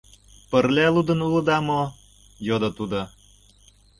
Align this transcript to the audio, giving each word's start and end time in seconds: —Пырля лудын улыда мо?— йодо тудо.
—Пырля 0.49 0.87
лудын 0.93 1.19
улыда 1.27 1.57
мо?— 1.67 1.81
йодо 2.47 2.69
тудо. 2.77 3.01